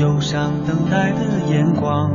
[0.00, 1.18] 忧伤等待的
[1.50, 2.10] 眼光。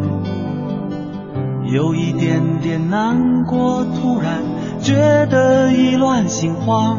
[1.72, 4.42] 有一点点难过突然
[4.82, 4.96] 觉
[5.28, 6.98] 得意乱心慌。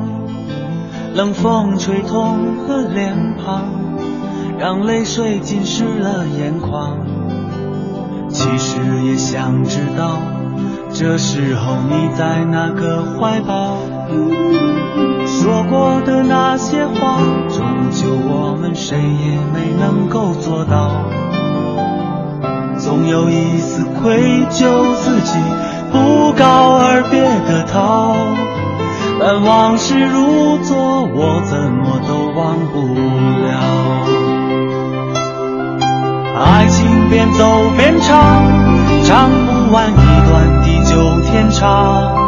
[1.15, 3.65] 冷风吹痛了脸庞
[4.59, 6.99] 让泪水浸湿了眼眶。
[8.29, 10.19] 其实也想知道
[10.93, 13.79] 这时候你在哪个怀抱？
[15.43, 17.19] 说过的那些话，
[17.51, 20.91] 终究我们谁也没能够做到。
[22.79, 25.39] 总有一丝愧疚，自己
[25.93, 28.17] 不告而别的逃。
[29.21, 32.95] 但往事如昨，我怎么都忘不
[33.45, 33.55] 了。
[36.39, 37.45] 爱情边走
[37.77, 38.43] 边唱，
[39.05, 39.95] 唱不完一
[40.29, 42.25] 段地久天长。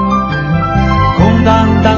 [1.18, 1.97] 空荡荡，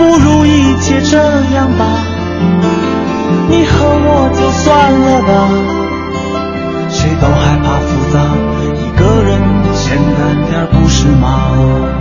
[0.00, 1.18] 不如一切这
[1.54, 1.84] 样吧，
[3.50, 5.30] 你和我就算了吧，
[6.88, 8.14] 谁都害怕复杂。
[8.80, 9.28] 一个人
[9.74, 10.18] 简单
[10.48, 11.99] 点不是吗？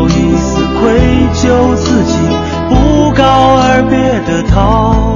[0.00, 0.96] 有一丝愧
[1.34, 2.16] 疚自己
[2.70, 5.14] 不告而别的逃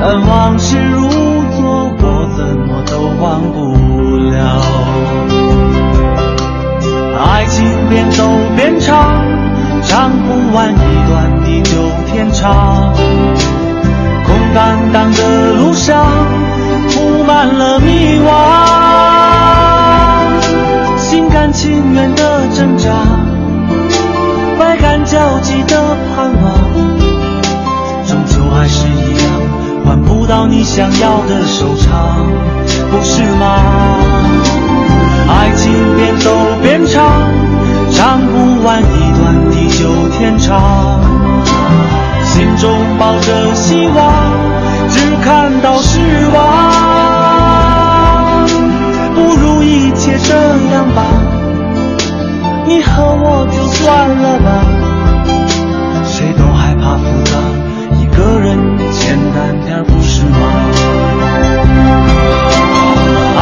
[0.00, 1.06] 但往事如
[1.54, 3.58] 昨我怎么都忘不
[4.16, 4.40] 了。
[7.22, 8.24] 爱情边走
[8.56, 9.22] 边唱
[9.82, 11.76] 唱不完一段地久
[12.10, 12.94] 天长。
[14.24, 16.06] 空荡荡的路上
[16.88, 18.30] 铺满了迷惘
[20.96, 22.29] 心甘情愿的
[24.90, 26.52] 然焦急的盼望，
[28.08, 29.24] 终究还是一样，
[29.86, 32.26] 换不到你想要的收场，
[32.90, 33.62] 不是吗？
[35.28, 37.06] 爱情边走边唱，
[37.92, 39.86] 唱不完一段地久
[40.18, 41.00] 天长，
[42.24, 44.12] 心中抱着希望，
[44.88, 46.00] 只看到失
[46.34, 46.42] 望，
[49.14, 50.34] 不如一切这
[50.74, 51.04] 样吧。
[52.66, 54.79] 你和我就算了吧。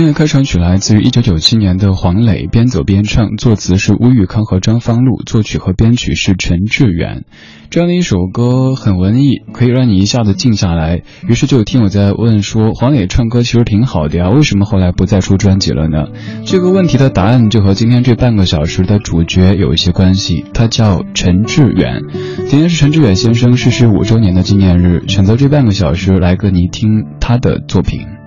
[0.00, 7.24] 天的开场曲来自于一九九七年的黄磊，边走边唱，作词是乌玉康和张方路，作曲和编曲是陈志远。
[7.68, 11.02] 这样的一首歌很文艺，可以让你一下子静下来。
[11.28, 16.06] 于是就有听友在问说，黄磊唱歌其实挺好的呀，为什么后来不再出专辑了呢？
[16.46, 22.00] 这个问题的答案就和今天这半个小时的主角有一些关系，他叫陈志远。
[22.48, 28.19] 今天是陈志远先生逝世五周年的纪念日，选择这半个小时来跟你听他的作品。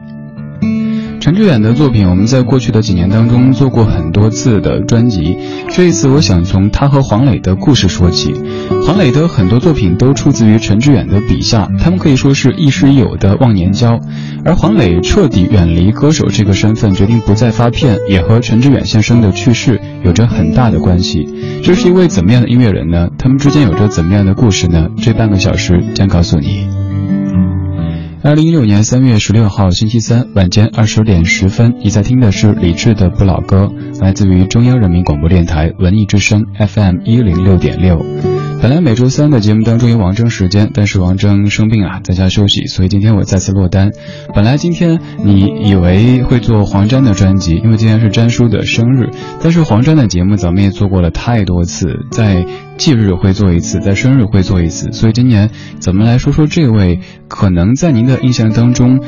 [1.23, 5.37] 陈志远的作品，我们在过去的几年当中做过很多次的专辑。
[5.69, 8.33] 这一次，我想从他和黄磊的故事说起。
[8.85, 13.97] 黄磊的很多作品都出自于陈志远的笔下，他们可以说是亦师亦友的忘年交。
[14.43, 21.25] 而黄磊彻底远离歌手这个身份，决定不再发片，也和陈志远先生的去世有着很大的关系。
[21.63, 23.07] 这是一位怎么样的音乐人呢？
[23.17, 24.89] 他们之间有着怎么样的故事呢？
[25.01, 26.67] 这半个小时将告诉你。
[28.23, 33.69] 二零一六年三月十六号星期三晚间二十点十分，你在听的是李志的不老歌，
[34.03, 38.05] 来自于中央人民广播电台文艺之声 FM 一零六点六。
[38.61, 43.91] 本来每周三的节目当中有王铮时间，但是王铮生病啊，在家休息，所以今天我再次落单。
[44.35, 49.09] 本来今天你以为会做黄沾的专辑，因为今天是詹叔的生日，
[49.41, 52.45] 但是黄沾的节目咱们也做过了太多次，在
[52.77, 58.99] 忌日会做一次，在生日会做一次，所以今年咱们来说说这位可能在您的印象当中。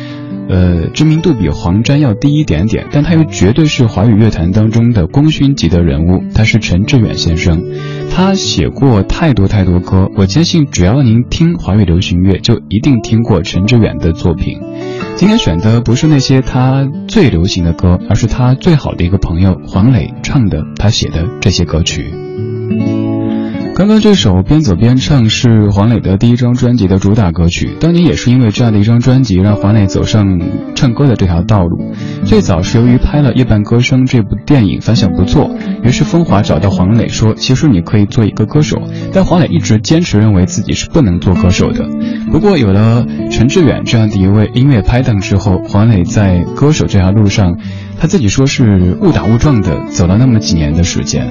[0.48, 6.24] 呃，知名度比黄沾要低一点点，但他又绝对是华语乐坛当中的功勋级的人物。
[6.34, 7.64] 他是陈志远先生，
[8.12, 14.60] 他写过太多太多歌，我坚信只要您听华语流行乐，就一定听过陈志远的作品。
[15.16, 22.14] 今天选的不是那些他最流行的歌，而是他最好的一个朋友黄磊唱的，他写的这些歌曲。
[23.76, 30.40] 刚刚这首边走边唱是黄磊的第一张专辑的主打歌曲，当年也是因为这样的一张专辑让黄磊走上
[30.76, 31.94] 唱歌的这条道路。
[32.24, 35.52] 最早是由于拍了《夜半歌声》这部电影反响不错，
[35.84, 38.78] 于是风华找到黄磊说：“其实你可以做一个歌手。”
[39.12, 41.86] 但黄磊一直坚持认为自己是不能做歌手的。
[42.32, 47.58] 不过有了陈志远这样的一位音乐拍档之后，黄磊在歌手这条路上，
[48.00, 51.28] 他自己说是误打误撞的走了那么几年的时间。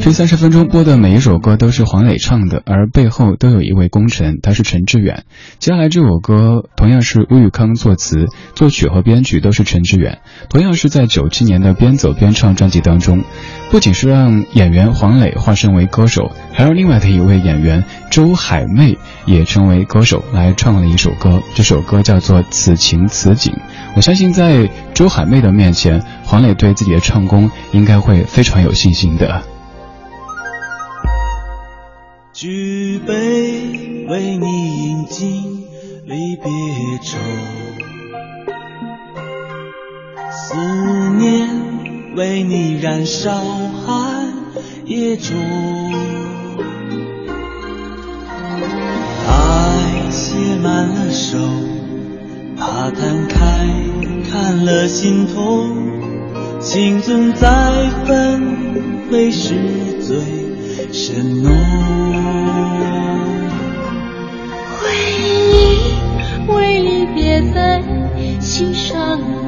[0.00, 5.24] 这三十分钟播的每一首歌都是黄磊唱的，而背后都有一位功臣，他是陈志远。
[5.58, 13.22] 接下来这首歌同样是吴宇康作词、作曲和编曲都是陈志远，同样是在九七年的《边走边唱》专辑当中，
[13.70, 18.96] 不仅是让演员黄磊化身为歌手，还让另外的一位演员周海媚
[19.26, 21.42] 也成为歌手来唱了一首歌。
[21.54, 23.52] 这首歌叫做《此情此景》。
[23.94, 29.42] 我相信在周海媚的面前，黄磊对自己的唱功应该会非常有信心的。
[32.40, 34.46] 举杯为你
[34.84, 35.66] 饮尽
[36.04, 36.48] 离别
[37.02, 37.18] 愁，
[40.30, 40.54] 思
[41.16, 41.48] 念
[42.14, 44.32] 为你燃烧寒
[44.84, 45.36] 夜中，
[49.26, 51.38] 爱写满了手，
[52.56, 53.66] 怕摊开
[54.30, 55.74] 看了心痛，
[56.60, 59.56] 情总在分未是
[60.00, 60.46] 最。
[60.90, 61.52] 深浓，
[67.52, 67.82] 在
[68.40, 69.47] 心上。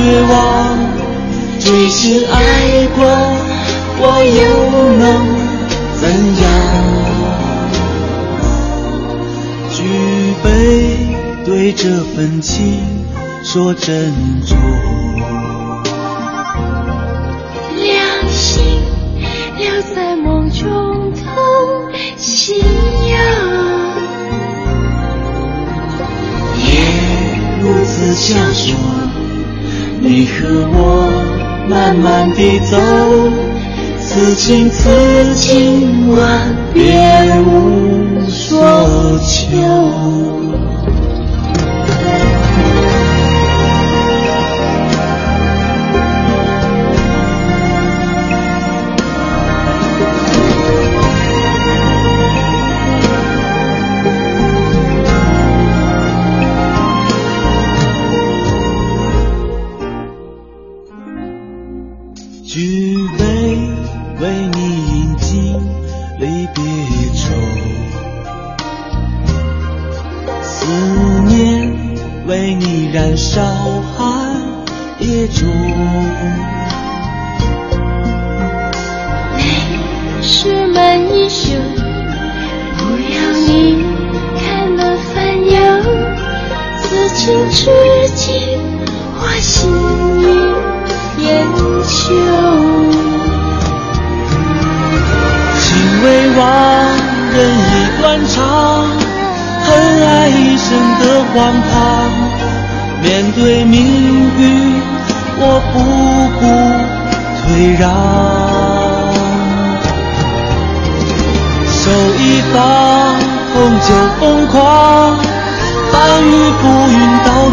[0.00, 0.32] 绝望。
[1.60, 3.04] 追心爱过，
[4.02, 4.40] 我又
[4.96, 5.04] 能
[6.00, 6.02] 怎
[6.42, 6.44] 样？
[9.70, 9.78] 举
[10.42, 10.46] 杯
[11.44, 12.82] 对这份情
[13.44, 14.14] 说珍
[14.46, 14.56] 重。
[17.76, 18.64] 两心
[19.58, 21.22] 留在梦中同
[22.16, 22.58] 夕
[23.10, 23.20] 阳，
[26.56, 26.70] 夜
[27.60, 28.74] 如此相守，
[30.10, 31.08] 你和我。
[31.68, 32.76] 慢慢地走，
[34.00, 34.90] 此情此
[35.36, 36.82] 景万别
[37.46, 38.28] 无。
[38.28, 38.60] 所
[39.20, 40.49] 求。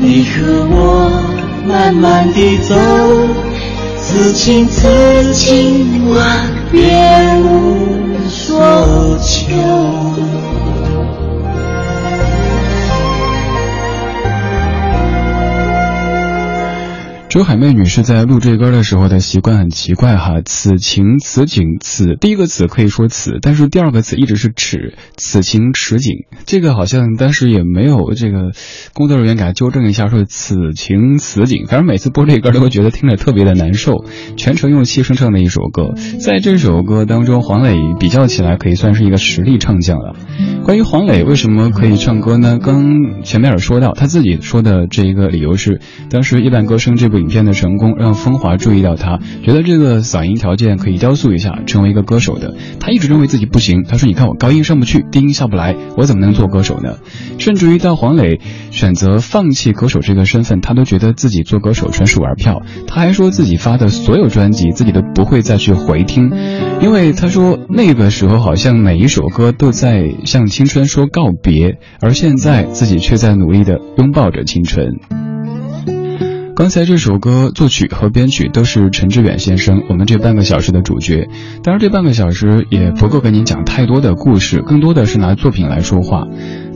[0.00, 1.10] 你和我
[1.66, 2.74] 慢慢地走，
[4.00, 4.88] 此情此
[5.34, 6.14] 景我
[6.70, 6.78] 别
[7.42, 10.27] 无所求。
[17.38, 28.50] 周海媚女士在录这歌的时候的习惯很奇怪哈，此情此景此第一个词可以说此，但是第二个词一直是尺，此情此景，这个好像当时也没有这个
[28.92, 34.04] 工作人员给他纠正一下，说此情此景，反正每次播这歌都会觉得听着特别的难受，
[34.36, 40.16] 全程用气声唱的一首歌，在这首歌当中，黄磊比较起来可以算是一个实力唱将了。
[40.64, 42.58] 关于黄磊为什么可以唱歌呢？
[42.60, 45.80] 刚前面有说到他自己说的这一个理由是，
[46.10, 47.27] 当时《夜半歌声》这部。
[47.27, 52.54] 影片的成功让风华注意到他，觉得这个嗓音条件可以雕塑一下，成为一个歌手的。
[52.80, 56.96] 他一直认为自己不行，他说：“你看我高音上不去，低音下不来，我怎么能做歌手呢？”
[57.38, 62.62] 甚至于到黄磊选择放弃歌手这个身份，他都觉得自己做歌手纯属玩票。
[62.86, 66.30] 他还说自己发的所有专辑自己都不会再去回听，
[66.80, 75.27] 因为他说那个时候好像每一首歌都在向青春说告别，而现在自己却在努力的拥抱着青春。
[76.58, 81.28] 刚才这首歌作曲和编曲都是陈志远先生，我们这半个小时的主角。
[81.62, 86.26] 当然，这半个小时也不够跟您讲太多的故事，更多的是拿作品来说话。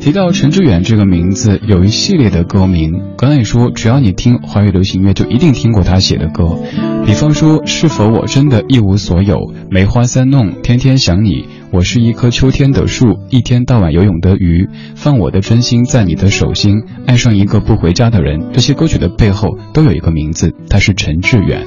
[0.02, 3.14] 提到陈志远这个名字，有一系列的歌名。
[3.16, 6.58] 刚才也说，只要你听华语流行乐，就一定听过他写的歌。
[7.06, 9.54] 比方说，是否我真的一无所有？
[9.70, 11.46] 梅花三弄，天天想你。
[11.70, 18.50] 我是一棵秋天的树，一天到晚游泳的鱼，放我的真心在你的手心，爱上一个不回家的人。
[18.52, 21.66] 这些歌曲的背后都有一个名字，他是陈志远。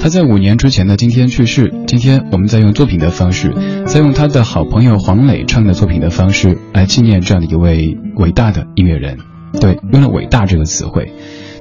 [0.00, 1.72] 他在五年之前的今天去世。
[1.86, 3.54] 今天我们在用作品的方式，
[3.86, 9.18] 在用他的好朋友黄磊唱的作品的方式来纪念这样的一位伟大的音乐人。
[9.60, 11.12] 对，用了“伟大”这个词汇。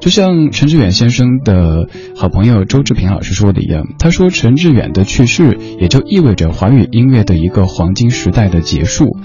[0.03, 9.15] 就像陈志远先生的好朋友周志平老师说的一样，他说陈志远的去世也就意味着华语音乐的一个黄金时代的结束。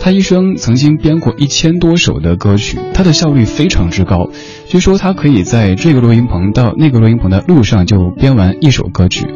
[0.00, 4.30] 他一生曾经编过一千多首的歌曲，他的效率非常之高。
[4.68, 9.26] 据说他可以在这个录音棚到那个录音棚的路上就编完一首歌曲。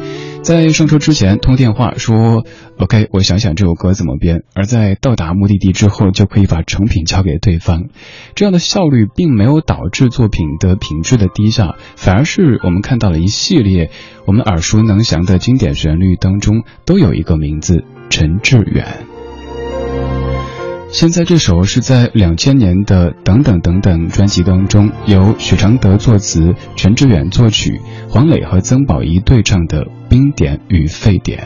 [0.46, 2.44] 在上车之前通电话说
[2.78, 7.86] ，OK，我想想这首歌怎么编，而在到达目的地之后就可以把成品交给对方。
[8.36, 13.90] 这样的效率并没有导致作品的品质的低下，反而是我们看到了一系列
[14.24, 18.86] 我们耳熟能详的经典旋律当中都有一个名字陈志远。
[20.92, 31.38] 现在这首是在两千年的《等等等等》专辑当中，由许常德作词，陈志远作曲，黄磊和曾宝仪对唱的《冰点与沸点》。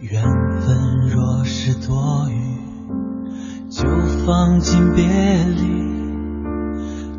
[0.00, 0.22] 缘
[0.60, 2.34] 分若是多余，
[3.68, 3.84] 就
[4.24, 5.66] 放进别离；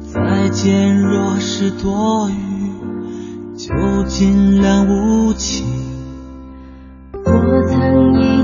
[0.01, 5.65] 再见若是多余，就尽量无情。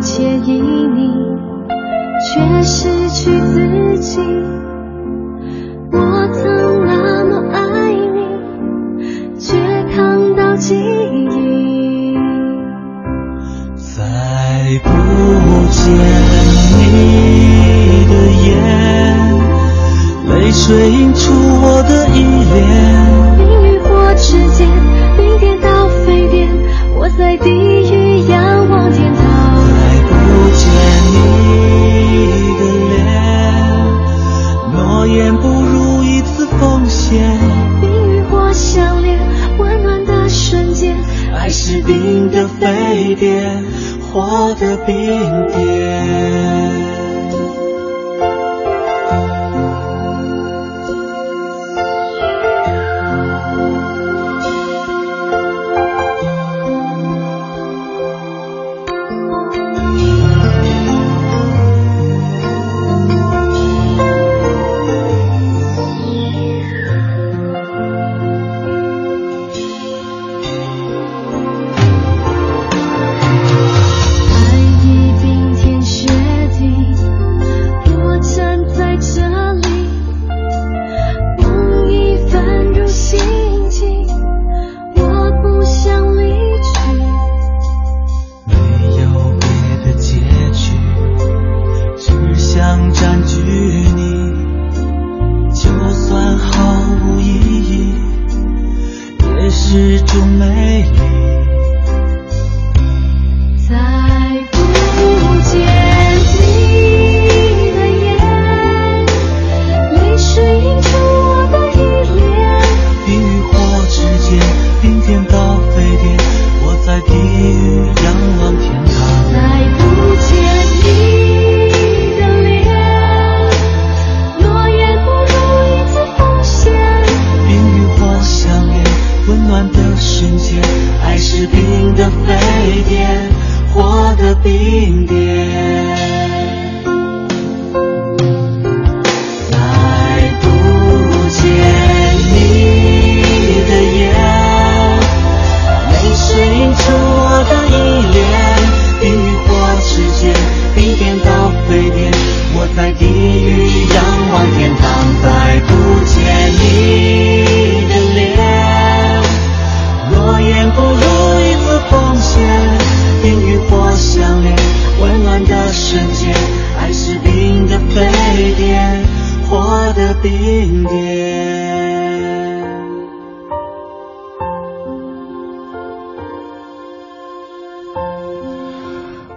[0.01, 0.99] 介意你，
[2.19, 4.19] 却失去自己。
[5.93, 6.62] 我曾
[10.57, 12.17] 记忆。
[13.75, 14.01] 再
[14.83, 14.89] 不
[15.69, 15.81] 见
[16.79, 18.11] 你的
[18.45, 18.51] 眼，
[20.29, 21.31] 泪水映出
[21.61, 22.17] 我的依
[22.53, 22.57] 恋。
[23.37, 24.67] 冰与火之间，
[25.15, 26.49] 冰点到沸点，
[26.97, 27.49] 我在地
[41.65, 43.63] 是冰的沸点，
[44.11, 44.93] 火的冰
[45.47, 46.52] 点。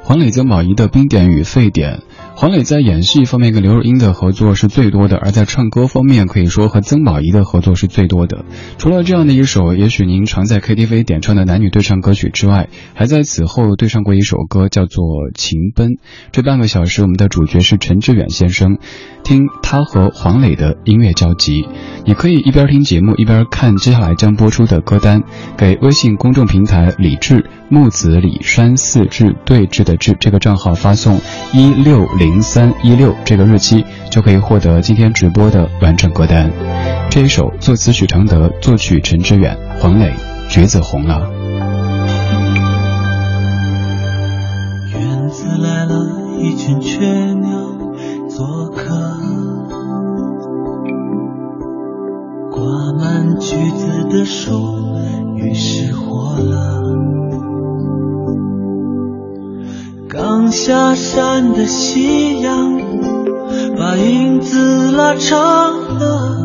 [0.06, 2.00] 黄磊、曾宝仪的冰点与沸点。
[2.36, 8.44] 黄磊在演戏方面跟刘若英的合作是最多的，而在唱歌方面可以说和曾宝仪的合作是最多的。
[8.78, 15.02] 除了这样的一首，也许您常在 KTV 点唱的男女对唱歌曲之外，还在此后对唱过一首歌，叫做
[15.34, 15.88] 《情奔》。
[16.30, 18.78] 这半个小时，我们的主角是陈志远先生，
[19.24, 21.66] 听他和黄磊的音乐交集。
[22.04, 25.24] 你可以一边听节目一边看接下来将播出的歌单，
[25.56, 31.20] 给微信公众平台“李志木子李山四志对峙的志”这个账号发送
[31.52, 36.50] 一六零三一六这个日期，就可以获得今天直播的完整歌单。
[37.10, 40.12] 这一首作词许承德，作曲陈志远，黄磊，
[40.48, 41.28] 橘子红了。
[44.92, 46.06] 院子来了
[46.38, 47.50] 一群雀鸟
[48.28, 48.94] 做客，
[52.52, 54.85] 挂满橘子的树
[60.50, 62.78] 下山的夕阳，
[63.78, 65.38] 把影子拉长
[65.98, 66.36] 了。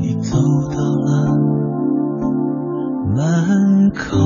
[0.00, 0.36] 你走
[0.70, 1.36] 到了
[3.16, 4.16] 门口。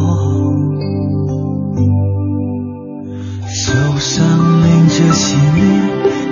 [3.54, 4.26] 手上
[4.62, 5.60] 拎着行李，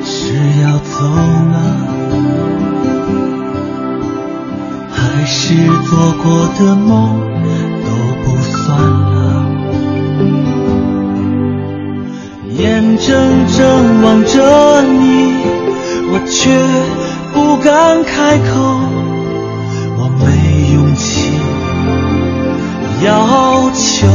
[0.05, 1.05] 是要走
[1.53, 1.55] 吗？
[4.91, 5.55] 还是
[5.89, 5.91] 做
[6.23, 6.25] 过
[6.59, 6.89] 的梦
[7.85, 7.89] 都
[8.25, 9.20] 不算了？
[12.61, 15.33] 眼睁睁望着你，
[16.13, 16.51] 我却
[17.33, 18.51] 不敢开口，
[19.97, 21.33] 我没勇气
[23.03, 24.07] 要求。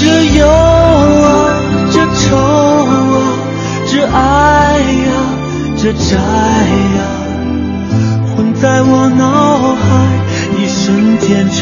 [0.00, 0.04] 这
[0.38, 1.26] 忧啊，
[1.92, 3.14] 这愁啊，
[3.86, 4.18] 这爱
[5.06, 5.08] 呀、
[5.76, 6.16] 这债
[6.96, 6.98] 呀、
[8.34, 9.22] 混在我脑
[9.76, 9.86] 海，
[10.58, 11.56] 一瞬间承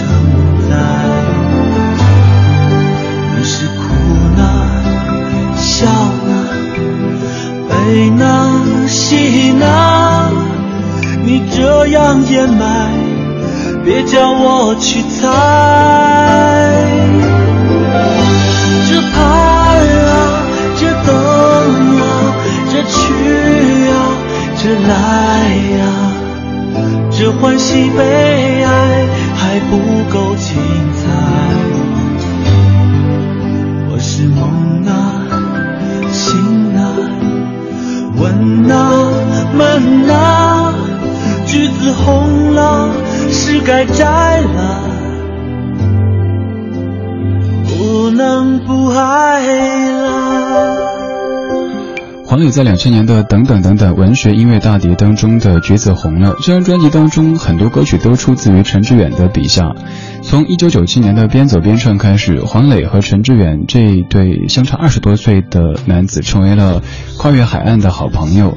[0.70, 1.13] 载。
[7.94, 8.26] 西纳，
[8.88, 10.28] 西纳，
[11.24, 12.90] 你这样掩埋，
[13.84, 15.20] 别叫我去猜。
[18.88, 19.22] 这盼
[20.10, 20.42] 啊，
[20.76, 21.14] 这等
[22.00, 22.02] 啊，
[22.68, 22.98] 这去
[23.88, 23.94] 啊，
[24.60, 24.92] 这来
[25.78, 25.86] 啊，
[27.12, 29.78] 这欢喜悲哀还不
[30.12, 30.56] 够精
[30.98, 31.02] 彩。
[33.88, 34.63] 我是梦。
[38.24, 39.10] 问啊，
[39.54, 40.72] 闷啊，
[41.44, 42.90] 橘子红了，
[43.30, 44.80] 是该摘了，
[47.68, 49.46] 不能不爱
[50.00, 50.74] 了。
[52.24, 59.74] 黄磊在两千年的《等等等等》文学音乐大碟当中的《橘子红了》，这张专辑当中很多歌曲都出自于陈志远的笔下。
[60.26, 66.82] 从一九九七年的《边走边唱》开始，黄磊和陈志远这一对相差二十多岁的男子成为了
[67.18, 68.56] 跨越海岸的好朋友。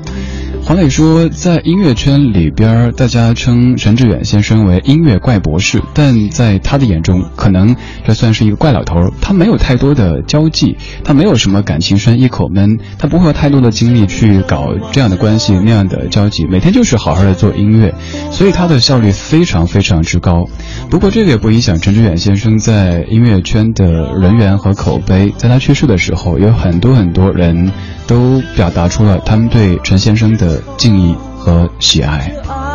[0.67, 7.73] 黄磊说，在音乐圈里边，大家称陈志远先生为音乐怪博士，但在他的眼中，可能
[8.05, 9.09] 这算是一个怪老头。
[9.21, 10.75] 他没有太多的交际，
[11.05, 17.95] 他没有什么感情深一口闷，他不会有太多的精力去搞这样的关系那样的交际，每天就是好好的做音乐，
[18.29, 20.49] 所以他的效率非常非常之高。
[20.89, 25.33] 不过这个也不影响陈志远先生在音乐圈的人缘和口碑。
[25.37, 27.71] 在他去世的时候，有很多很多人
[28.05, 32.66] 都表达出了他们对陈先生的敬意和喜爱。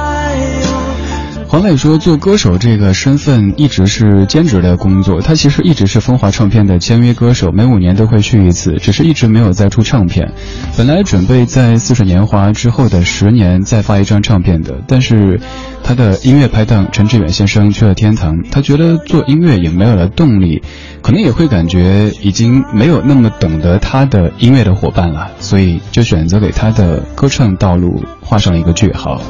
[1.52, 10.32] 黄磊说，做歌手这个身份一直是兼职的工作，他其实一直是风华唱片的签约歌手，每五年都会去一次，只是一直没有再出唱片。
[10.78, 15.42] 本来准备在《似水年华》之后的十年再发一张唱片的，但是
[15.84, 20.62] 他的音乐拍档陈志远先生去了天堂，他觉得做音乐也没有了动力，
[21.02, 29.20] 可能也会感觉已经没有那么懂得他的音乐的伙伴了，所以就选择给他的歌唱道路画上了一个句号。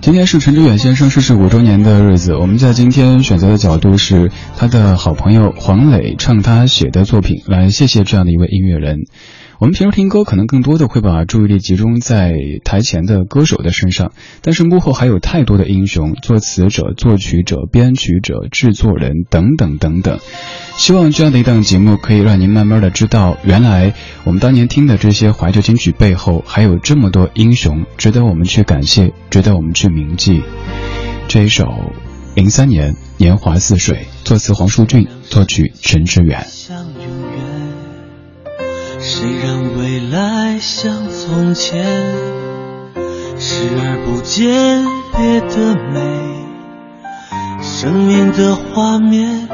[0.00, 9.04] 今天是陈志远先生逝世五周年的日子，我们在今天选择的角度是他的好朋友黄磊唱他写的作品，来谢谢这样的一位音乐人。
[9.60, 14.12] 我们平时听歌，可能更多的会把注意力集中在台前的歌手的身上，
[14.42, 20.18] 但是幕后还有太多的英雄，作词者、作曲者、编曲者、制作人等等等等。
[20.76, 30.42] 希望这样的一档节目可以让您慢慢的知道，原来我们当年听的这些怀旧金曲背后，还有这么多英雄，值得我们去感谢，值得我们去铭记。
[31.28, 31.92] 这一首
[32.34, 36.44] 零三年《年华似水》，作词黄舒骏，作曲陈志远。
[39.16, 41.86] 谁让未来像从前，
[43.38, 44.84] 视而不见
[45.16, 46.00] 别的美，
[47.62, 49.48] 生命的画面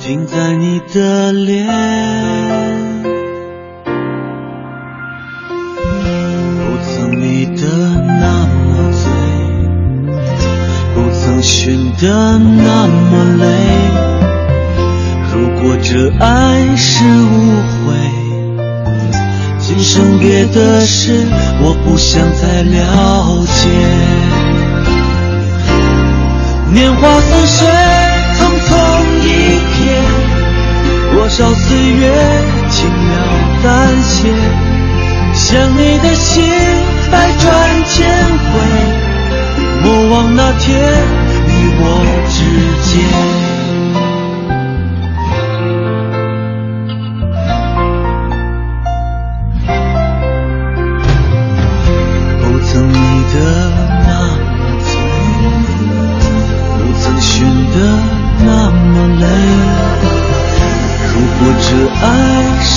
[0.00, 1.64] 停在你的脸，
[6.58, 7.68] 不曾迷得
[8.18, 9.04] 那么醉，
[10.92, 13.46] 不曾寻得那么累。
[15.32, 17.94] 如果这爱是误会，
[19.84, 21.26] 生别的事
[21.60, 23.68] 我不想再了解。
[26.72, 27.68] 年华似水，
[28.34, 28.72] 匆匆
[29.20, 29.26] 一
[29.76, 29.78] 瞥，
[31.14, 32.02] 多少岁月
[32.70, 33.12] 轻描
[33.62, 34.32] 淡写，
[35.34, 36.42] 想你的心
[37.12, 37.44] 百转
[37.90, 38.08] 千
[38.40, 38.52] 回，
[39.82, 40.64] 莫忘那天
[41.46, 41.84] 你我
[42.30, 42.40] 之
[42.90, 43.53] 间。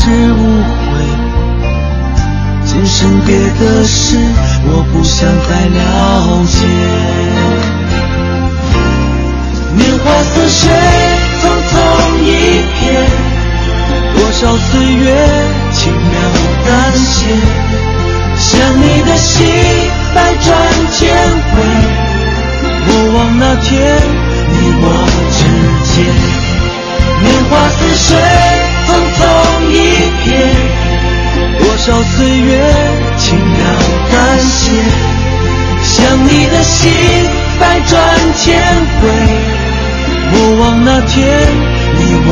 [0.07, 0.87] 是误会，
[2.65, 4.17] 今生别的事
[4.63, 5.79] 我不想再了
[6.47, 6.55] 解。
[9.75, 10.71] 年华似水，
[11.41, 11.75] 匆匆
[12.23, 12.25] 一
[12.79, 12.89] 瞥，
[14.15, 15.03] 多少岁月
[15.73, 16.15] 轻描
[16.65, 17.11] 淡写。
[18.37, 18.47] 想
[18.79, 19.35] 你的心
[20.15, 20.47] 百转
[20.93, 21.03] 千
[21.51, 21.53] 回，
[22.87, 23.67] 莫忘那天
[36.29, 36.91] 你的心
[37.59, 38.61] 百转千
[39.01, 39.07] 回，
[40.31, 41.25] 莫忘那天
[41.97, 42.31] 你我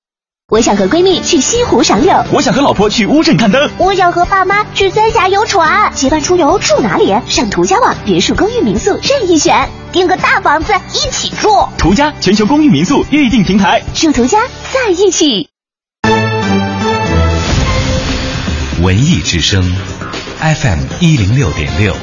[0.51, 5.93] 我想和闺蜜去西湖赏柳，我想和老婆去乌镇看灯，我想和爸妈去三峡游船。
[5.95, 7.15] 结伴出游住哪里？
[7.29, 11.47] 上途家网别墅、公寓、民宿任意选，订个大房子一起住。
[11.77, 14.39] 途家全球公寓民宿预订平台，住途家
[14.73, 15.47] 在一起。
[18.81, 19.63] 文艺之声
[20.41, 21.95] ，FM 一零六点六，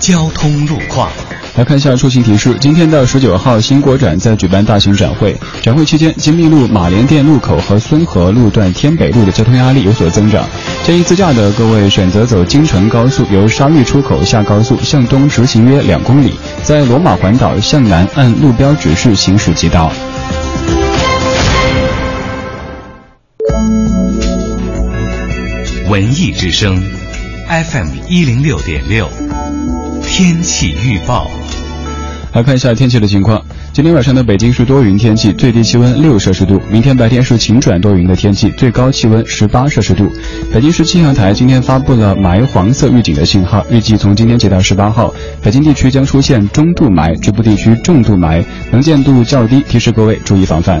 [0.00, 1.08] 交通路况。
[1.56, 5.36] 来看一下出行提示：今天到十九号，新国展在举办大型展会。
[5.60, 10.48] 展会期间，金密路马连店路口和孙河路段天北路的交通压力有所增长。
[10.84, 16.32] 建议自驾的各位选择走京承高速，由沙峪出口下高速向东直行约两公里，
[16.62, 19.92] 在罗马环岛向南按路标指示行驶即到。
[25.88, 26.80] 文艺之声
[27.48, 29.10] ，FM 一零六点六，
[30.06, 31.28] 天气预报。
[32.32, 33.42] 来看一下天气的情况。
[33.72, 36.60] 今天晚上的北京是多云天气，最低气温六摄氏度。
[36.70, 40.08] 明天白天是晴转多云的天气，最高气温十八摄氏度。
[40.52, 45.12] 北京市气象台今天发布了霾黄色预警的信号，预计从今天起到十八号，
[45.42, 50.80] 北京地区将出现中度霾，局部地区重度霾，能见度较低，提示各位注意防范。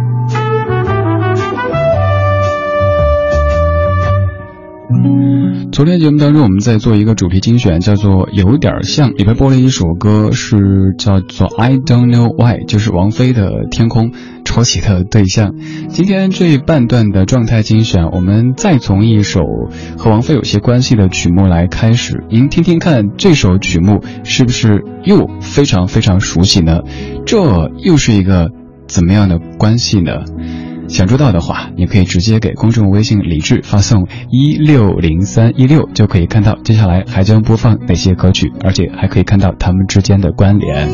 [5.81, 14.11] 昨天节目当中，我们在做一个主题精选，叫做“有点像”，里边播了一首歌，是叫做《I Don't Know Why》，就是王菲的《天空》
[14.45, 15.55] 抄袭的对象。
[15.89, 19.39] 今天这半段的状态精选，我们再从一首
[19.97, 26.81] 和王菲有些关系的曲目来开始，您听听看这首曲目是不是又非常非常熟悉呢？
[27.25, 28.51] 这又是一个
[28.87, 30.11] 怎么样的关系呢？
[30.91, 40.89] 想知道的话，你可以直接给公众微信“李智”发送一六零三一六，就可以看到接下来还将播放哪些歌曲，而且还可以看到他们之间的关联。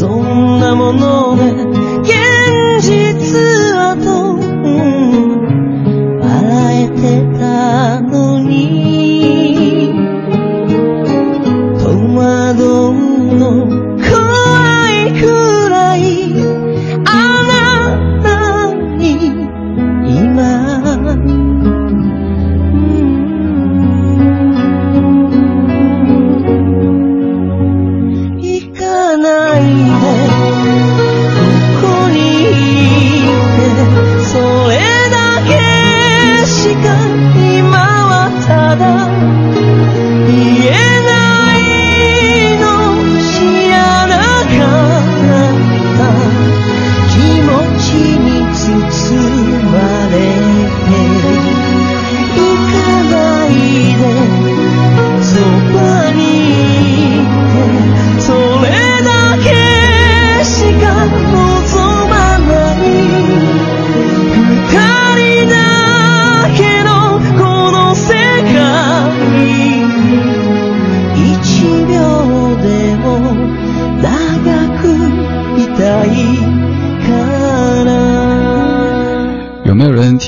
[0.00, 1.69] そんなもので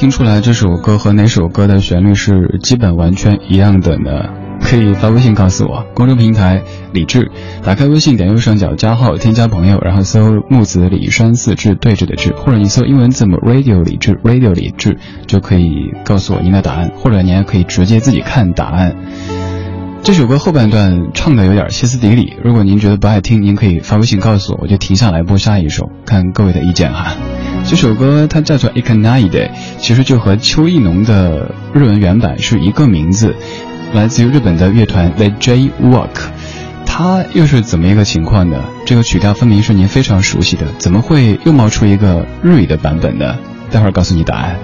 [0.02, 4.30] 听出来这首歌和哪首歌的旋律是基本完全一样的呢？
[4.60, 5.86] 可以发微信告诉我。
[5.94, 6.60] 公众平台
[6.92, 7.30] 李志，
[7.62, 18.96] 打开微信，点右上角加号，添加朋友，然后搜木子李山四志对峙的志，或者你搜英文字母 radio 李志 radio 李志，就可以告诉我您的答案，或者您还可以直接自己看答案。
[20.02, 27.14] 这首歌后半段唱的有点歇斯底里，如果您觉得不爱听，您可以发微信告诉我，我就停下来播下一首，看各位的意见哈。
[27.69, 33.35] 这首歌它叫做《Ikanide》，其实就和邱意浓的日文原版是一个名字，
[33.93, 36.09] 来自于日本的乐团 The J Walk。
[36.85, 38.63] 它又是怎么一个情况呢？
[38.85, 43.35] 这个曲调分明是您非常熟悉的，怎么会又冒出一个日语的版本呢？
[43.69, 44.55] 待会儿告诉你答案。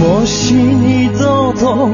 [0.00, 1.90] もし二度と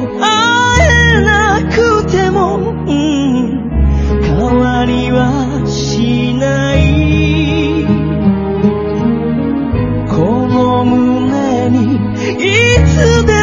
[13.00, 13.39] いつ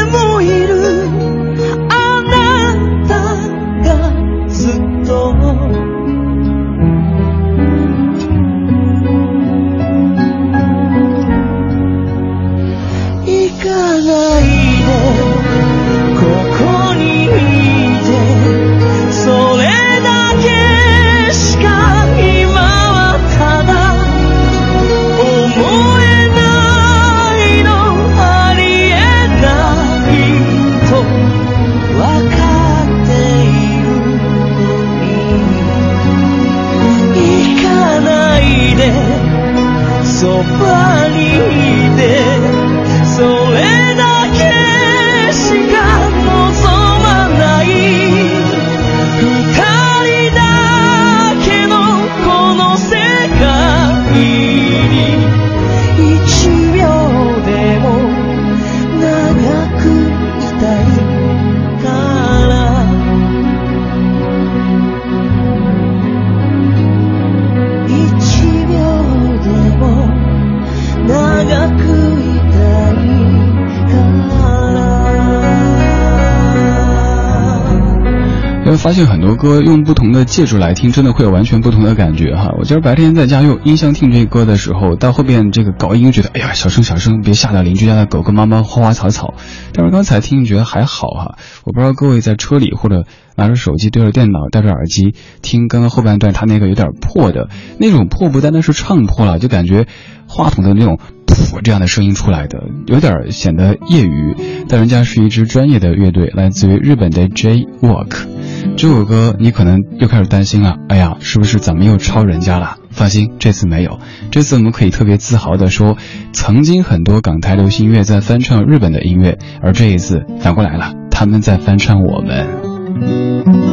[78.86, 82.54] 发现很多歌用不同的介质来听，真的会有完全不同的感觉哈。
[82.56, 89.34] 我今儿白天在家用音箱听这歌的时候，到后边这个搞音觉得，哎呀，小声小声，别吓到邻居家的狗狗、猫猫、花花草草。
[89.72, 91.36] 但是刚才听觉得还好哈。
[91.64, 97.48] 我不知道各位在车里或者拿着手机对着电脑戴着耳机听刚刚后半段，他那个有点破的
[97.80, 99.88] 那种破，不单单是唱破了，就感觉
[100.28, 101.00] 话筒的那种。
[101.26, 104.36] 噗这样的声音出来的，有点显得业余，
[104.68, 108.35] 但人家是一支专业的乐队，来自于日本的 J Walk。
[108.76, 112.76] 这首歌你可能又开始担心了，哎呀，是不是咱们又抄人家了？
[112.90, 115.96] 放心，这次没有，这次我们可以特别自豪地说，
[116.32, 123.65] 曾经很多港台流行音乐在翻唱日本的音乐，而这一次反过来了，他们在翻唱我们。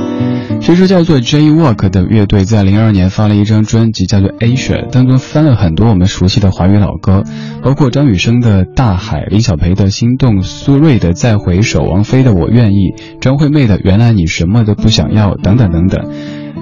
[0.66, 7.24] 这支叫做 J Walk 的乐队在零二年发了一张专辑，叫做 Asia，当中翻了很多我们熟悉的华语老歌，
[7.62, 16.10] 包括张雨生的《大海》、林小培的《心动》、苏芮的《再回首》、王菲的《我愿意》、张惠妹的《原来你什么都不想要》等等等等。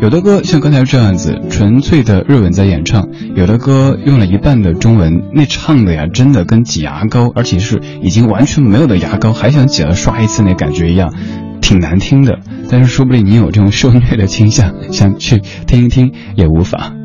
[0.01, 3.03] 有的歌像刚才这样子，纯粹的日文在演唱；
[3.35, 11.13] 有的歌用了一半的中文，那唱的呀，真的跟挤牙膏，而且是已经完全没有的牙膏，还想挤了刷一次那感觉一样。
[11.61, 16.97] 挺难听的，但是说不定你有这种受虐的倾向，想去听一听也无妨。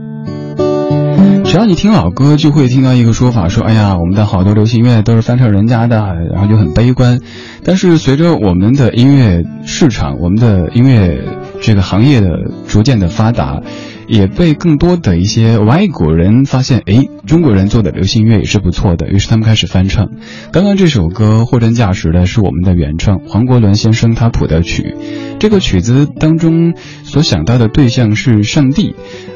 [1.45, 5.97] 只要你听老歌，就会听到一个说法，说：“哎呀，我们的好多流行音乐都是翻唱人家的。”
[6.35, 7.21] 然后就很悲观。
[7.63, 11.25] 但是随着我们的音乐市场、我们的音乐
[11.63, 12.29] 这个行业的
[12.67, 13.63] 逐渐的发达，
[14.09, 20.09] 也被更多的一些外国人发现，哎，中国人做的流行乐也是不错的，于是他们开始翻唱。
[20.53, 24.95] 刚刚这首歌货真价实的是我们的原创，黄国伦先生他谱的曲。
[25.39, 28.95] 这个曲子当中所想到的对象是上帝。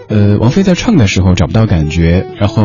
[0.08, 2.64] 呃，王菲在唱的时候找不到感觉，然后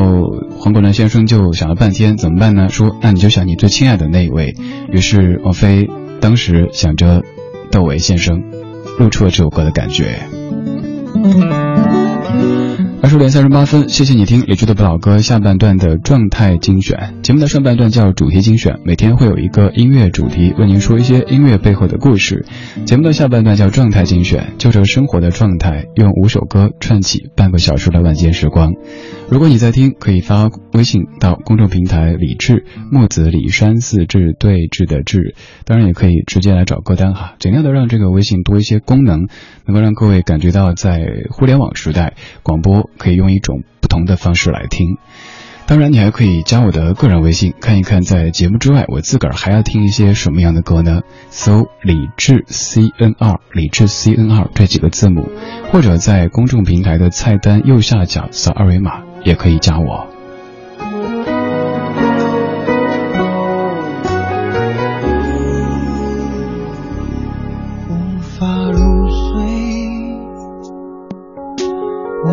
[0.57, 2.69] 黄国伦先生就想了半天，怎么办呢？
[2.69, 4.55] 说那你就想你最亲爱的那一位。
[4.91, 5.87] 于是王菲
[6.19, 7.21] 当时想着
[7.71, 8.41] 窦唯先生，
[8.97, 10.21] 露出了这首歌的感觉。
[13.05, 17.13] 二十点三十八分，谢谢你听李志的不老歌下半段的状态精选。
[17.21, 22.47] 节目的上半段叫主题精选，每天会有一个音乐主题，为您说一些音乐背后的故事。
[22.85, 28.73] 节目的下半段叫状态精选，就着生活的状态，用五首歌串起半个小时的晚间时光。
[29.27, 39.27] 如果你在听，可以发微信到公众平台李智木子李山四志对峙的志，当然也可以直接来找歌单哈，尽量的让这个微信多一些功能，
[39.65, 42.13] 能够让各位感觉到在互联网时代
[42.43, 44.97] 广播可以用一种不同的方式来听。
[45.67, 51.01] 当然，你还可以加我的个人微信，看一看在节目之外，我自个儿还要听一些什么样的歌呢？
[51.31, 55.27] 搜“李智 C N 二李智 C N 二这几个字母，
[55.71, 60.07] 或者在公众平台的菜单右下角扫二维码，也可以加我。
[67.89, 67.91] 无
[68.37, 69.41] 法入睡，
[72.23, 72.29] 我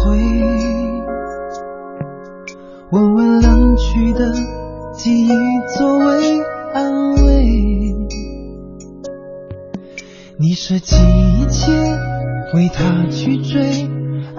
[0.00, 0.18] 会
[2.90, 4.32] 闻闻冷去的
[4.94, 5.32] 记忆
[5.76, 6.40] 作为
[6.72, 7.44] 安慰。
[10.38, 11.70] 你舍弃一切
[12.54, 13.86] 为他去追，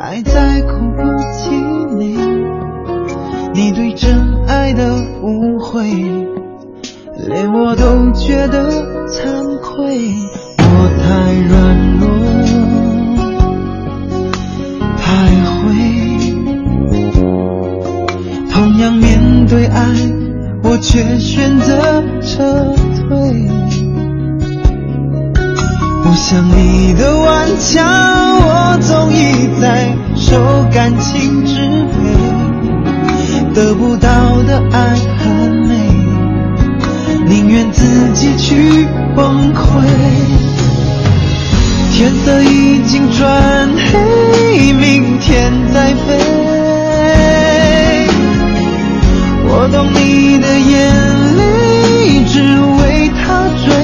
[0.04, 1.52] 爱在苦苦气
[1.95, 2.18] 馁。
[3.54, 5.84] 你对真爱的误会，
[7.28, 10.12] 连我都觉得惭愧。
[10.58, 11.54] 我太软
[11.99, 12.10] 弱，
[14.97, 15.06] 太
[15.60, 15.70] 会，
[18.49, 19.86] 同样面对爱，
[20.64, 22.74] 我却选择撤
[23.08, 23.08] 退。
[26.04, 27.86] 不像你的顽强，
[28.43, 29.20] 我总以
[30.32, 30.39] 受
[30.73, 31.55] 感情支
[31.91, 34.07] 配，得不到
[34.47, 35.75] 的爱很美，
[37.27, 39.59] 宁愿自己去崩溃。
[41.91, 46.17] 天色已经转黑，明天再飞。
[49.49, 50.71] 我懂你的眼
[51.36, 52.39] 泪，只
[52.79, 53.75] 为他追。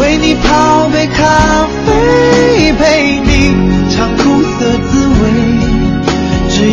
[0.00, 3.19] 为你泡杯咖啡，陪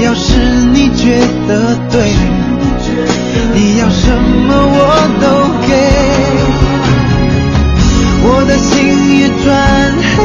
[0.08, 0.40] 要是
[0.72, 2.00] 你觉得对，
[3.54, 4.80] 你要什么我
[5.20, 5.28] 都
[5.68, 5.70] 给。
[8.24, 8.72] 我的心
[9.20, 9.46] 也转
[10.16, 10.24] 黑，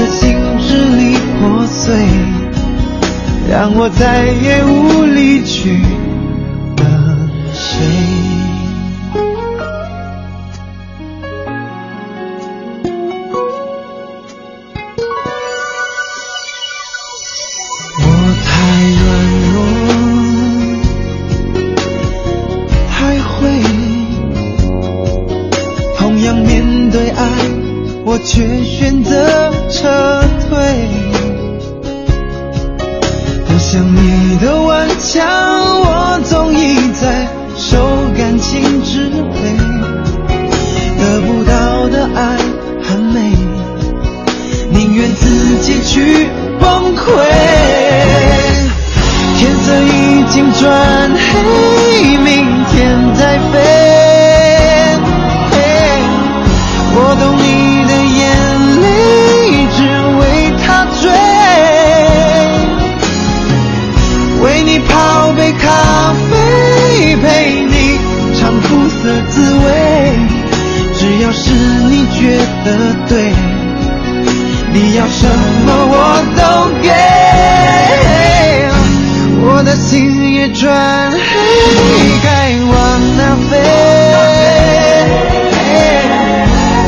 [0.00, 1.94] 的心支离破碎，
[3.50, 5.78] 让我再也无力去
[46.00, 47.02] 去崩溃。
[49.36, 50.62] 天色已经转
[51.10, 51.28] 黑，
[52.24, 52.24] 明
[52.70, 52.74] 天
[53.14, 53.20] 再
[53.52, 53.54] 飞。
[56.92, 57.44] 我懂你
[57.86, 58.20] 的眼
[58.82, 58.84] 泪，
[59.76, 59.78] 只
[60.18, 60.20] 为
[60.64, 60.66] 他
[61.00, 61.02] 追。
[64.42, 64.90] 为你泡
[65.32, 65.64] 杯咖
[66.30, 66.32] 啡，
[67.16, 67.24] 陪
[67.66, 67.74] 你
[68.38, 69.34] 尝苦涩滋
[69.64, 69.66] 味。
[70.98, 71.44] 只要是
[71.90, 72.20] 你觉
[72.64, 72.68] 得
[73.08, 73.12] 对，
[74.72, 75.94] 你要什么么我
[76.36, 76.40] 都
[76.82, 76.88] 给。
[79.42, 81.18] 我的心也转黑，
[82.22, 82.28] 该
[82.64, 82.72] 往
[83.16, 83.52] 哪飞？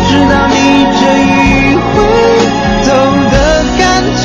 [0.08, 0.54] 直到你
[1.00, 1.90] 这一回
[2.82, 2.88] 走
[3.30, 3.34] 得
[3.78, 3.80] 干
[4.16, 4.24] 脆，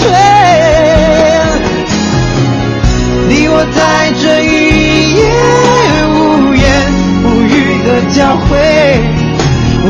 [3.30, 3.80] 你我在
[4.22, 4.46] 这一
[5.16, 5.18] 夜
[6.14, 6.18] 无
[6.54, 6.66] 言
[7.24, 8.50] 无语的交汇，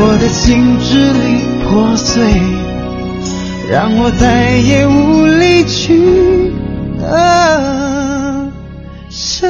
[0.20, 1.24] 的心支离
[1.64, 2.16] 破碎，
[3.70, 6.52] 让我再也无力去
[6.98, 8.50] 等
[9.10, 9.46] 谁。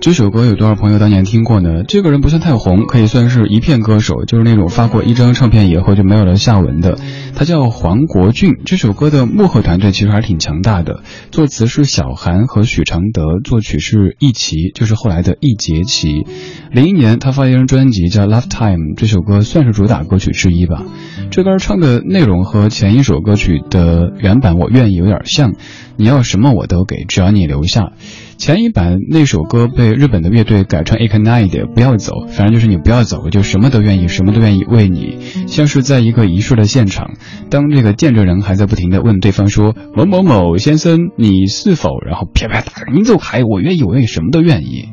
[0.00, 1.82] 这首歌有多少朋友当年听过呢？
[1.86, 6.96] 这个人不算太红，可以算是一片歌手，就是那种发过一张唱片以后就没有了下文的。
[7.36, 8.52] 他叫黄国俊。
[8.64, 16.24] 这首歌的幕后团队其实还挺强大的，作词是小韩和许常德，作曲是易齐，就是后来的易杰奇。
[16.72, 20.82] 零一年他发一张专辑叫《Love Time》，这首歌算是主打歌曲之一吧。
[21.30, 25.54] 这歌唱的内容和前一首歌曲的原版《我愿意》有点像，
[25.96, 27.92] 你要什么我都给，只要你留下。
[28.36, 35.18] 前一版那首歌被日本的乐队改成 Ignite，不要走，反正就是你不要走，我就什么都愿意，什么都愿意为你。
[35.46, 37.12] 像是在一个仪式的现场，
[37.48, 44.88] 当这个见证人还在不停的问对方说某某某先生，你是否，然后啪啪打，你走开，我愿意，我愿意，什么都愿意。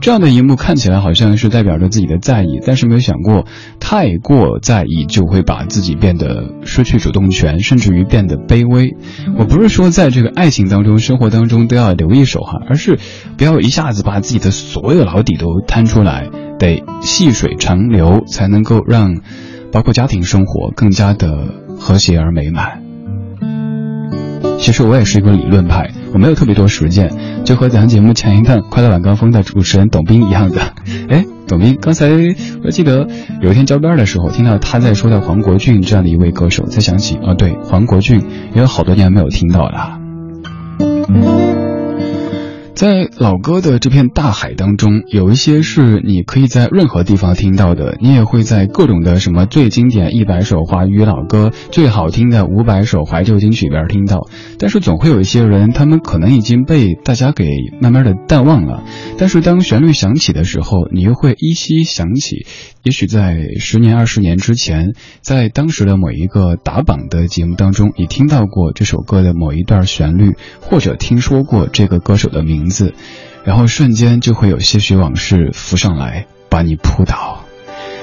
[0.00, 3.44] 这样的一幕看起来好像是代表着自己的在意，但是没有想过，
[3.80, 8.96] 太过在意就会把自己变得失去主动权，甚至于变得卑微。
[9.36, 12.98] 我不是说在这个爱情当中、生活当中都要留一手哈，而是
[13.36, 19.20] 不要一下子把自己的所有老底都摊出来，得细水长流，才能够让
[19.70, 21.46] 包括家庭生活更加的
[21.78, 22.89] 和谐而美满。
[24.60, 27.10] 其实我也是一个理论派，我没有特别多实践，
[27.44, 30.60] 就和咱节目前一段《快乐晚高峰》的主持人董斌一样的。
[31.08, 32.08] 哎，董斌，刚才
[32.62, 33.08] 我记得
[33.40, 38.22] 有一天交班的时候，听到他在说到黄国俊这样的一位歌手，才想起啊，对，黄国俊
[38.54, 39.98] 也有好多年没有听到了。
[42.74, 54.28] 在老歌的这片大海当中，有一些是你可以在任何地方听到的，你也会在各种的什么最经典一百首华语老歌、最好听的五百首怀旧金曲里边听到。
[54.58, 57.44] 但是总会有一些人，他们可能已经被大家给
[57.82, 58.82] 慢慢的淡忘了。
[59.18, 62.46] 但是当旋律响起的时候，你又会依稀想起，
[62.82, 72.92] 也许在十年、二十年之前，在当时的某一个打榜的节目当中，你听到过这首歌的某一段旋律，或者听说过这个歌手的名名字，
[73.42, 77.44] 然后瞬间就会有些许往事浮上来，把你扑倒。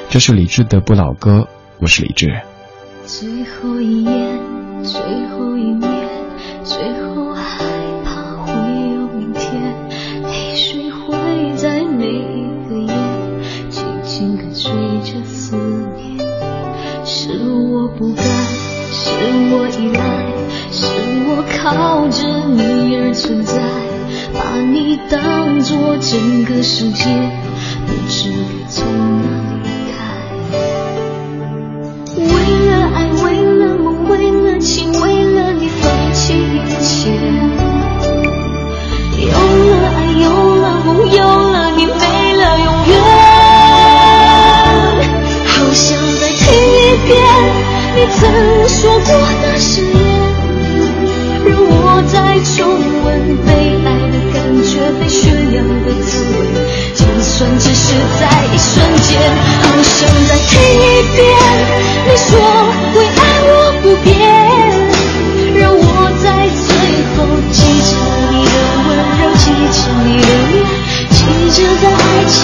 [0.09, 1.47] 这是李志的不老歌，
[1.79, 2.41] 我是李志。
[3.05, 4.39] 最后一眼，
[4.83, 4.99] 最
[5.29, 5.89] 后一面，
[6.63, 7.63] 最后害
[8.03, 8.13] 怕
[8.45, 8.51] 会
[8.95, 9.75] 有明天，
[10.23, 12.93] 泪水会在每一个夜，
[13.69, 14.71] 紧紧跟随
[15.03, 15.55] 着思
[15.95, 16.17] 念。
[17.05, 18.25] 是我不甘，
[18.91, 19.11] 是
[19.51, 20.01] 我依赖，
[20.71, 20.85] 是
[21.27, 23.61] 我靠着你而存在，
[24.57, 27.05] 把你当作整个世界，
[27.85, 28.33] 不知
[28.67, 28.83] 从
[29.21, 29.27] 哪
[29.61, 29.95] 里开。
[32.17, 32.25] 为
[32.65, 37.11] 了爱，为了梦，为了情，为了你放弃一切。
[39.21, 39.29] 有
[39.69, 42.01] 了爱，有了梦，有了你，没
[42.33, 42.97] 了永远。
[45.45, 45.85] 好想
[46.19, 47.13] 再听一遍
[47.95, 48.17] 你曾
[48.67, 49.46] 说过的
[59.07, 59.15] 间，
[59.61, 59.97] 好想
[60.27, 60.83] 再听一
[61.15, 61.17] 遍
[62.05, 62.29] 你说
[62.93, 63.49] 会爱我
[63.81, 64.11] 不变，
[65.55, 65.81] 让我
[66.21, 66.25] 在
[66.67, 66.67] 最
[67.15, 67.17] 后
[67.51, 67.89] 记着
[68.31, 68.55] 你的
[68.87, 70.55] 温柔，记着你的脸，
[71.11, 71.17] 记
[71.51, 71.95] 着在爱
[72.27, 72.35] 情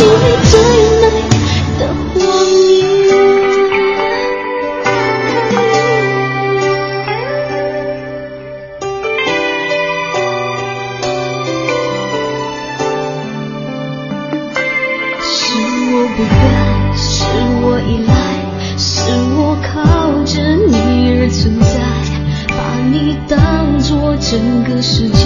[22.94, 25.26] 你当作整个世界，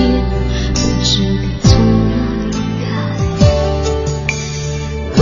[0.73, 2.15] 不知该从哪
[2.45, 2.87] 里开。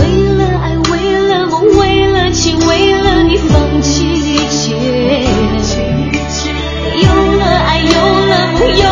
[0.36, 4.76] 了爱，为了梦，为了情，为了你放弃一切。
[7.02, 7.90] 有了爱，有
[8.28, 8.84] 了梦，有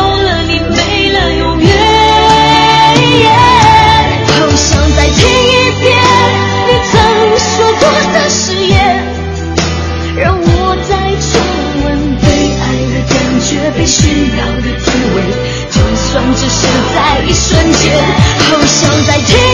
[17.93, 19.44] 好想再听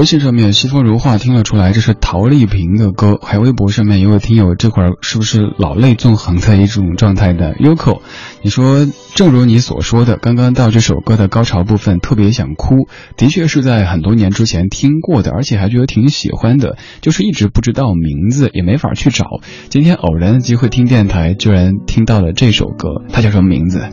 [0.00, 3.18] 微信上面西风如画听了出来，这是陶丽萍的歌。
[3.20, 8.00] 还微博上面一位听友这会儿是不是老泪纵横的一种状态的 Yoko？
[8.40, 12.88] 你说，正如你所说的，刚刚到这首歌的高潮部分特别想哭，
[13.18, 19.26] 的确是在很多年之前听过的，而且还觉得挺喜欢的，就是一直不知道名字，也没法去找。
[19.68, 23.86] 今天偶然的机会听电台，居然听到了这首歌，它叫什么名字？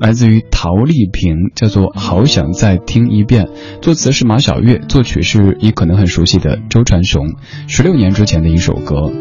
[0.00, 3.44] 来自于陶丽萍，叫做《好想再听一遍》，
[3.80, 7.34] 作词是马小月，作曲是你可能很熟悉的周传雄，
[7.68, 9.12] 十六年之前的一首歌。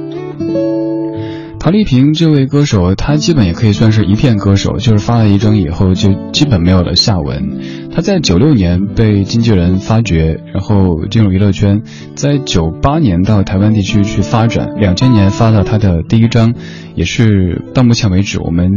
[1.60, 7.62] 陶丽萍这位歌手，她基本也可以算是一片歌手，就是发了一张以后就基本没有了下文。
[7.94, 11.84] 她在九六年被经纪人发掘，然后进入娱乐圈，
[12.16, 16.54] 在九八年到台湾地区去发展，两千年发了她的第一张，
[16.96, 18.70] 也是到目前为止我们。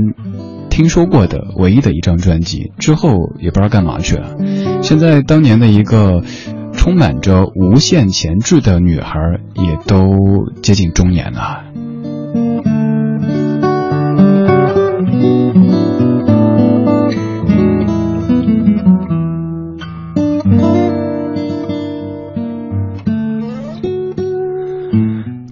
[0.77, 4.37] 听说过的唯一的一张专辑之后也不知道干嘛去了。
[4.83, 6.23] 现在当年的一个
[6.75, 9.19] 充满着无限潜质的女孩
[9.55, 11.65] 也都接近中年了。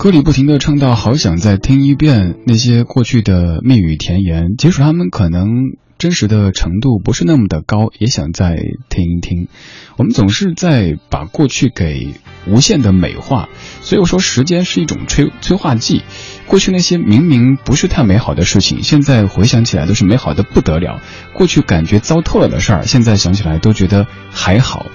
[0.05, 5.49] 歌里不停的唱到，好想再听一遍那些过去的蜜语甜言，即使他们可能
[5.97, 8.55] 真实的程度不是那么的高，也想再
[8.91, 9.49] 听一听。
[9.97, 12.09] 我们总是在把过去给
[12.47, 13.49] 无限的美化，
[13.81, 16.03] 所以我说时间是一种催催化剂。
[16.47, 21.01] 过去那些明明不是太美好的事情，现在回想起来都是美好的不得了。
[21.33, 24.87] 过去感觉糟透了的事儿，现在想起来都觉得还好。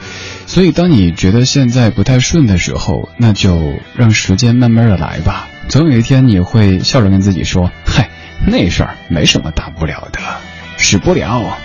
[0.46, 5.50] 所以，当你觉得现在不太顺的时候，那就让时间慢慢的来吧。
[5.68, 8.10] 总有一天，你会笑着跟自己说：“嗨，
[8.48, 10.20] 那事儿没什么大不了的，
[10.78, 11.58] 使不了。”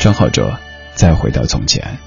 [0.00, 0.58] 张浩哲，
[0.94, 1.98] 再回到从前。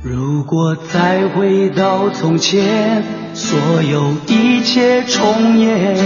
[0.00, 3.02] 如果再回到从前，
[3.34, 5.96] 所有一切重演，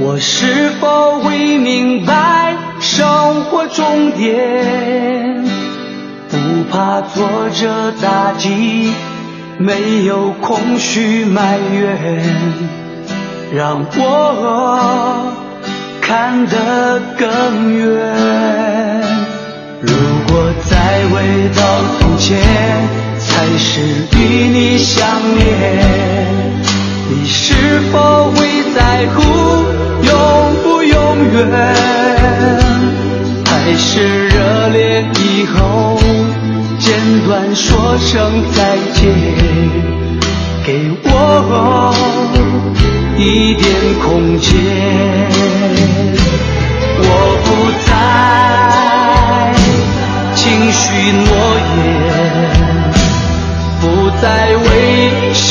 [0.00, 5.44] 我是否会明白生活终点？
[6.28, 6.36] 不
[6.68, 8.90] 怕挫折打击，
[9.58, 12.20] 没有空虚埋怨，
[13.54, 15.32] 让我
[16.00, 19.04] 看得更远。
[19.82, 19.92] 如
[20.36, 20.76] 果再
[21.08, 21.16] 回
[21.56, 21.62] 到
[21.98, 22.36] 从前，
[23.18, 23.80] 才是
[24.12, 24.18] 与
[24.52, 25.48] 你相恋，
[27.08, 29.22] 你是否会在乎
[30.02, 30.12] 永
[30.62, 30.94] 不永
[31.32, 31.40] 远？
[33.46, 35.98] 还是热恋以后，
[36.78, 36.92] 简
[37.26, 39.08] 短说声再见，
[40.66, 41.94] 给我
[43.16, 43.64] 一点
[44.04, 44.52] 空间。
[46.98, 47.04] 我
[47.42, 47.48] 不
[47.88, 47.90] 再
[50.86, 51.26] 许诺
[51.76, 51.82] 言，
[53.80, 53.84] 不
[54.22, 54.24] 再
[54.54, 54.64] 为
[55.34, 55.42] 谁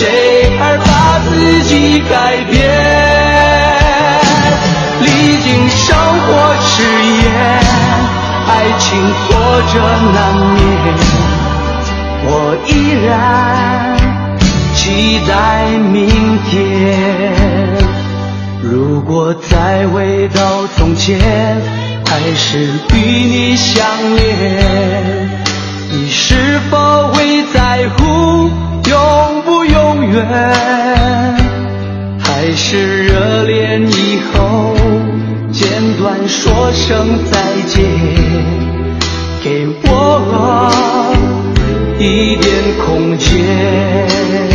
[0.61, 0.87] 而把
[1.27, 1.29] 自
[1.63, 2.13] 己改
[2.49, 2.55] 变，
[5.01, 5.05] 历
[5.43, 5.83] 经生
[6.21, 6.27] 活
[6.61, 6.71] 试
[7.21, 7.23] 验。
[8.47, 8.87] 爱情
[9.27, 9.27] 挫
[9.73, 9.75] 折
[10.13, 10.17] 难
[10.55, 10.63] 免，
[12.27, 12.29] 我
[12.67, 12.71] 依
[13.05, 13.07] 然
[14.73, 14.79] 期
[15.27, 15.33] 待
[15.91, 15.93] 明
[16.45, 16.49] 天。
[18.63, 21.19] 如果再回到从前，
[22.07, 22.59] 还是
[22.93, 23.85] 与你相
[24.15, 25.29] 恋，
[25.91, 28.49] 你是否会在乎
[28.89, 30.25] 永不永远？
[32.19, 34.75] 还是热恋以后？
[35.51, 37.83] 简短说声再见，
[39.43, 40.69] 给我
[41.97, 42.53] 一点
[42.85, 44.54] 空间。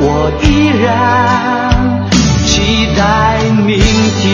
[0.00, 0.06] 我
[0.42, 0.46] 依
[0.82, 0.86] 然
[2.46, 2.52] 期
[2.96, 3.00] 待
[3.64, 3.78] 明
[4.20, 4.24] 天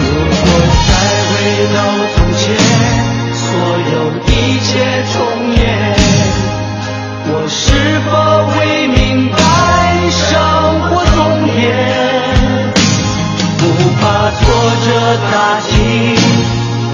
[0.00, 0.08] 如
[0.42, 0.46] 果
[0.86, 0.90] 再
[1.28, 1.32] 回
[1.74, 1.78] 到
[2.14, 2.42] 从前
[3.32, 3.42] 所
[3.92, 3.94] 有
[4.26, 4.28] 一
[4.60, 4.68] 切
[5.12, 5.14] 重
[5.54, 5.58] 演
[7.32, 7.62] 我是
[8.06, 8.08] 否
[8.50, 8.54] 会
[8.88, 8.98] 明
[9.30, 9.38] 白
[10.10, 10.20] 生
[10.88, 11.58] 活重点
[13.58, 13.62] 不
[14.00, 14.40] 怕挫
[14.84, 14.88] 折
[15.30, 15.70] 打击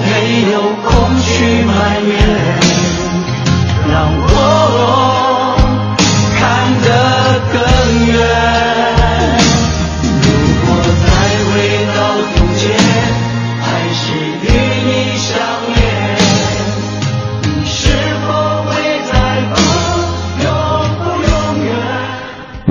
[0.09, 0.11] 没
[0.53, 1.75] 有空虚埋
[2.07, 2.66] 怨。
[3.89, 5.16] 让我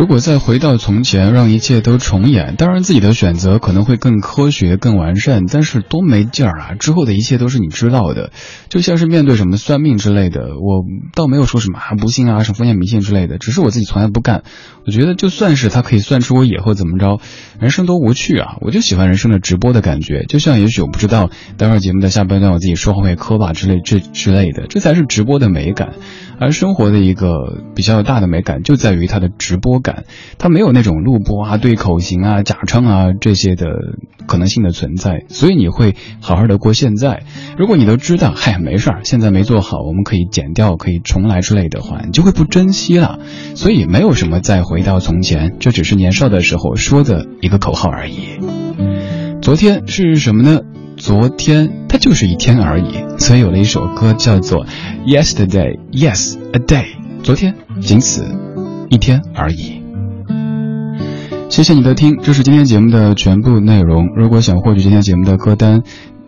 [0.06, 6.76] 如果再回到从前，让一切都重演，当然自己的选择可能会更科学、更完善，但是多没劲儿啊！
[6.76, 8.32] 之后的一切都是你知道的，
[8.70, 10.84] 就像是面对什么算命之类的，我
[11.16, 14.44] 倒没有说什么啊不信啊、什么封建迷信之类的，只是我自己从来不干。
[14.86, 17.20] 我觉得就算是他可以算出我以后怎么着，
[17.60, 18.58] 人生多无趣啊！
[18.62, 25.94] 我就喜欢人生的直播的感觉，就像也许我不知道，待会儿节目的下半段我自己说话会磕巴之类这之类的，这才是直播的美感。
[26.38, 30.04] 而生活的一个比较大的美感就在于它的直播感，
[30.38, 33.68] 它没有那种录播啊、对口型啊、假唱啊这些的
[34.28, 37.24] 可能性的存在，所以你会好好的过现在。
[37.58, 43.20] 如果你都知道，嗨，没事儿，现在没做好，我们可以剪掉，可以重来之类的话，你就会不珍惜了。
[43.56, 48.40] 所以没有什么再回到从前，这只是年少的时候说的一个口号而已。
[49.40, 50.62] 昨天是什么呢？
[50.98, 54.66] 昨天它就是一天而已，所以有了一首歌叫做
[55.06, 56.86] 《Yesterday Yes a Day》，
[57.22, 58.26] 昨天仅此
[58.90, 59.84] 一天而已。
[61.50, 64.08] 谢谢你的听，这是今天节目的全部内容。
[64.16, 65.84] 如果想获取今天节目的歌单，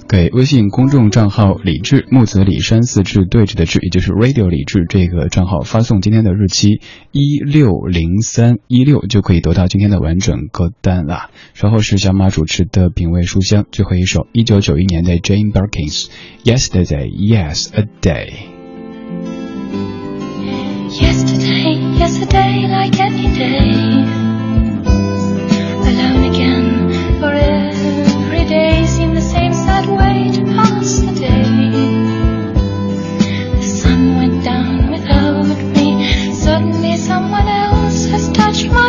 [0.10, 6.80] 给微信公众账号“李志木子李山四志对峙的志”，也就是 Radio 李志这个账号发送今天的日期
[7.12, 11.30] 一六零三一六，就可以得到今天的完整歌单啦。
[11.54, 16.08] 稍后是小马主持的品味书香，最后一首一九九一年的 Jane Birkins
[16.46, 18.32] Yesterday Yes a Day。
[20.90, 23.97] Yesterday, yesterday, like any day.